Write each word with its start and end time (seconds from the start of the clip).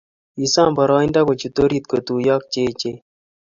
Kisom 0.35 0.69
boroindo 0.75 1.19
kochut 1.27 1.55
orit 1.63 1.85
kotuiyo 1.87 2.31
ak 2.37 2.43
cheechen 2.53 2.97